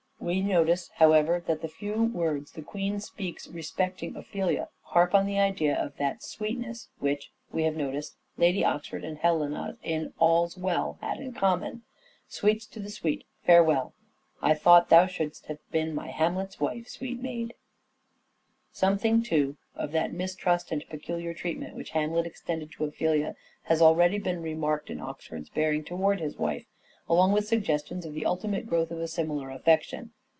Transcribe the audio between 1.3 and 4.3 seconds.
that the few words the Queen speaks respecting